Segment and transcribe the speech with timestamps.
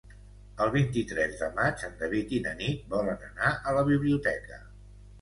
[0.63, 4.63] El vint-i-tres de maig en David i na Nit volen anar a la biblioteca.